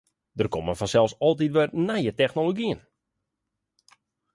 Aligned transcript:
Der 0.41 0.47
komme 0.55 0.75
fansels 0.79 1.15
altyd 1.27 1.51
wer 1.57 1.69
nije 1.85 2.11
technologyen. 2.21 2.79